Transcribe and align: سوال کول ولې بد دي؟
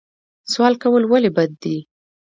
سوال 0.51 0.73
کول 0.83 1.03
ولې 1.07 1.31
بد 1.37 1.51
دي؟ 1.61 1.77